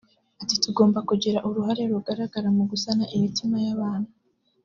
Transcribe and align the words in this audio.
Ati 0.41 0.55
“Tugomba 0.63 0.99
kugira 1.09 1.43
uruhare 1.47 1.83
rugaragara 1.91 2.47
mu 2.57 2.63
gusana 2.71 3.03
imitima 3.15 3.55
y’abantu 3.65 4.09